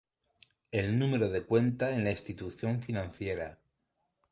El 0.71 0.97
número 0.97 1.29
de 1.29 1.43
cuenta 1.43 1.91
en 1.91 2.03
la 2.03 2.09
institución 2.09 2.81
financiera. 2.81 3.59